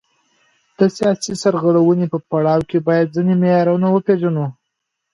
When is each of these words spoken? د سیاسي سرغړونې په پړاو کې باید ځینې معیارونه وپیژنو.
د 0.77 0.79
سیاسي 0.97 1.33
سرغړونې 1.41 2.05
په 2.13 2.17
پړاو 2.29 2.67
کې 2.69 2.77
باید 2.87 3.13
ځینې 3.15 3.33
معیارونه 3.41 3.87
وپیژنو. 3.91 4.47